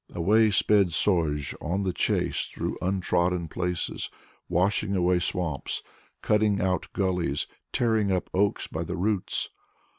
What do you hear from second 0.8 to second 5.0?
Sozh on the chase, through untrodden places, washing